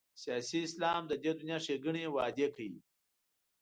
سیاسي 0.23 0.59
اسلام 0.67 1.01
د 1.07 1.13
دې 1.23 1.31
دنیا 1.39 1.57
ښېګڼې 1.65 2.03
وعدې 2.15 2.47
کوي. 2.55 2.79